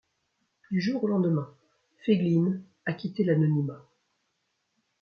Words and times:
Du 0.71 0.81
jour 0.81 1.03
au 1.03 1.07
lendemain 1.07 1.53
Feiglin 2.03 2.59
a 2.87 2.93
quitté 2.93 3.23
l'anonymat. 3.23 3.85